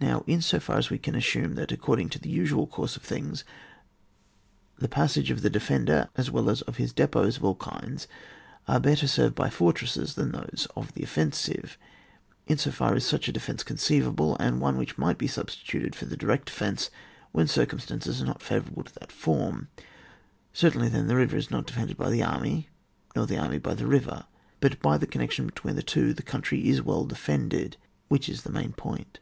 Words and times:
Now, 0.00 0.22
in 0.26 0.42
so 0.42 0.60
far 0.60 0.76
as 0.76 0.90
we 0.90 0.98
can 0.98 1.14
assume 1.14 1.54
that, 1.54 1.72
according 1.72 2.10
to 2.10 2.18
the 2.18 2.28
usual 2.28 2.66
course 2.66 2.94
of 2.94 3.02
things, 3.02 3.42
the 4.78 4.86
passage 4.86 5.30
of 5.30 5.40
the 5.40 5.48
defender, 5.48 6.10
as 6.14 6.30
well 6.30 6.50
as 6.50 6.60
of 6.60 6.76
his 6.76 6.92
depots 6.92 7.38
of 7.38 7.44
all 7.44 7.54
kinds, 7.54 8.06
are 8.68 8.78
better 8.78 9.06
secured 9.06 9.34
by 9.34 9.48
fortresses 9.48 10.12
than 10.12 10.30
those 10.32 10.68
of 10.76 10.92
the 10.92 11.02
offensive, 11.02 11.78
in 12.46 12.58
so 12.58 12.70
far 12.70 12.94
is 12.94 13.06
such 13.06 13.28
a 13.28 13.32
defence 13.32 13.62
conceivable, 13.62 14.36
and 14.36 14.60
one 14.60 14.76
which 14.76 14.98
might 14.98 15.16
be 15.16 15.26
substituted 15.26 15.96
for 15.96 16.04
the 16.04 16.18
direct 16.18 16.46
defence 16.48 16.90
when 17.32 17.46
circumstances 17.48 18.20
are 18.20 18.26
not 18.26 18.42
favourable 18.42 18.84
to 18.84 18.92
that 18.96 19.10
form. 19.10 19.68
Certainly 20.52 20.90
then 20.90 21.06
the 21.06 21.16
river 21.16 21.38
is 21.38 21.50
not 21.50 21.66
defended 21.66 21.96
by 21.96 22.10
the 22.10 22.22
army, 22.22 22.68
nor 23.16 23.26
the 23.26 23.38
army 23.38 23.56
by 23.56 23.72
the 23.72 23.86
river, 23.86 24.26
but 24.60 24.82
by 24.82 24.98
the 24.98 25.06
connection 25.06 25.46
between 25.46 25.76
the 25.76 25.82
two 25.82 26.12
the 26.12 26.22
country 26.22 26.68
is 26.68 26.82
defended, 27.08 27.78
which 28.08 28.28
is 28.28 28.42
the 28.42 28.52
main 28.52 28.74
point. 28.74 29.18